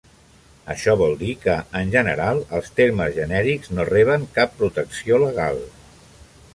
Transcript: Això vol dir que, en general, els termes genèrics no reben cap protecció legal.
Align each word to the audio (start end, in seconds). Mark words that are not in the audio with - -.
Això 0.75 0.93
vol 1.01 1.11
dir 1.19 1.33
que, 1.43 1.57
en 1.81 1.91
general, 1.97 2.41
els 2.61 2.73
termes 2.81 3.15
genèrics 3.19 3.73
no 3.77 3.89
reben 3.93 4.27
cap 4.41 4.61
protecció 4.65 5.25
legal. 5.29 5.67